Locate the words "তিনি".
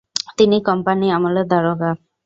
0.37-0.57